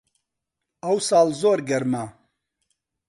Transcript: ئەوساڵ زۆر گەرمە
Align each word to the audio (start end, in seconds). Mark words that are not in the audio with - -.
ئەوساڵ 0.83 1.27
زۆر 1.41 1.59
گەرمە 1.69 2.03